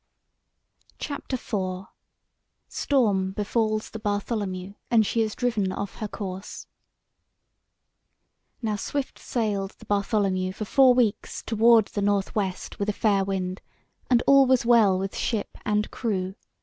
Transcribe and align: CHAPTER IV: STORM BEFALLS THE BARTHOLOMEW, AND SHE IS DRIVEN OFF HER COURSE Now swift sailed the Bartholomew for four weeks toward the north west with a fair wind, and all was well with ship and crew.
CHAPTER 0.97 1.35
IV: 1.35 1.85
STORM 2.67 3.33
BEFALLS 3.33 3.91
THE 3.91 3.99
BARTHOLOMEW, 3.99 4.73
AND 4.89 5.05
SHE 5.05 5.21
IS 5.21 5.35
DRIVEN 5.35 5.71
OFF 5.71 5.97
HER 5.97 6.07
COURSE 6.07 6.65
Now 8.63 8.77
swift 8.77 9.19
sailed 9.19 9.75
the 9.77 9.85
Bartholomew 9.85 10.53
for 10.53 10.65
four 10.65 10.95
weeks 10.95 11.43
toward 11.43 11.85
the 11.89 12.01
north 12.01 12.33
west 12.33 12.79
with 12.79 12.89
a 12.89 12.93
fair 12.93 13.23
wind, 13.23 13.61
and 14.09 14.23
all 14.25 14.47
was 14.47 14.65
well 14.65 14.97
with 14.97 15.15
ship 15.15 15.55
and 15.67 15.91
crew. 15.91 16.33